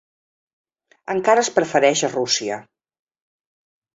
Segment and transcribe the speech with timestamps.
[1.15, 2.57] Encara es prefereix a Rússia.